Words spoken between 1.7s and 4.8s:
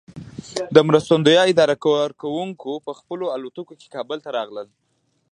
کارکوونکي په خپلو الوتکو کې کابل ته راغلل.